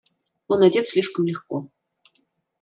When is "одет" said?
0.63-0.87